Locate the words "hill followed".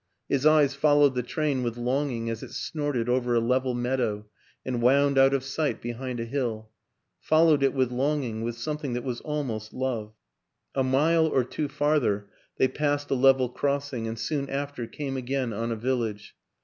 6.25-7.61